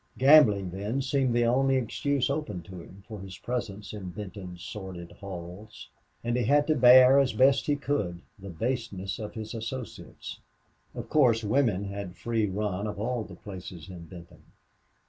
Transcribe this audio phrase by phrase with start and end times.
[0.17, 5.11] Gambling, then, seemed the only excuse open to him for his presence in Benton's sordid
[5.11, 5.89] halls.
[6.23, 10.39] And he had to bear as best he could the baseness of his associates;
[10.95, 14.41] of course, women had free run of all the places in Benton.